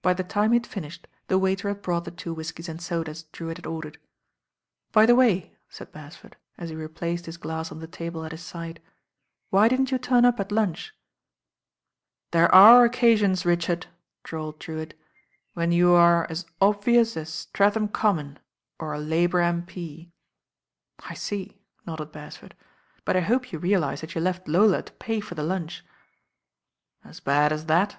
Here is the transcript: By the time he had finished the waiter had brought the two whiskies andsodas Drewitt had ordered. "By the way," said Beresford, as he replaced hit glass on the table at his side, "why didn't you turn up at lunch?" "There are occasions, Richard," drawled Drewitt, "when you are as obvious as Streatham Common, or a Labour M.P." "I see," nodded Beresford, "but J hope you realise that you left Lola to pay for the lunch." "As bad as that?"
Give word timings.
By 0.00 0.14
the 0.14 0.22
time 0.22 0.52
he 0.52 0.60
had 0.60 0.64
finished 0.68 1.08
the 1.26 1.38
waiter 1.40 1.66
had 1.66 1.82
brought 1.82 2.04
the 2.04 2.12
two 2.12 2.32
whiskies 2.32 2.68
andsodas 2.68 3.24
Drewitt 3.32 3.58
had 3.58 3.66
ordered. 3.66 3.98
"By 4.92 5.06
the 5.06 5.16
way," 5.16 5.56
said 5.68 5.90
Beresford, 5.90 6.36
as 6.56 6.70
he 6.70 6.76
replaced 6.76 7.26
hit 7.26 7.40
glass 7.40 7.72
on 7.72 7.80
the 7.80 7.88
table 7.88 8.24
at 8.24 8.30
his 8.30 8.44
side, 8.44 8.80
"why 9.50 9.66
didn't 9.66 9.90
you 9.90 9.98
turn 9.98 10.24
up 10.24 10.38
at 10.38 10.52
lunch?" 10.52 10.94
"There 12.30 12.48
are 12.54 12.84
occasions, 12.84 13.44
Richard," 13.44 13.88
drawled 14.22 14.60
Drewitt, 14.60 14.96
"when 15.54 15.72
you 15.72 15.90
are 15.94 16.28
as 16.30 16.46
obvious 16.60 17.16
as 17.16 17.28
Streatham 17.30 17.88
Common, 17.88 18.38
or 18.78 18.92
a 18.94 19.00
Labour 19.00 19.40
M.P." 19.40 20.12
"I 21.00 21.14
see," 21.14 21.58
nodded 21.84 22.12
Beresford, 22.12 22.54
"but 23.04 23.14
J 23.14 23.22
hope 23.22 23.50
you 23.52 23.58
realise 23.58 24.00
that 24.02 24.14
you 24.14 24.20
left 24.20 24.46
Lola 24.46 24.84
to 24.84 24.92
pay 24.92 25.18
for 25.18 25.34
the 25.34 25.42
lunch." 25.42 25.84
"As 27.02 27.18
bad 27.18 27.52
as 27.52 27.66
that?" 27.66 27.96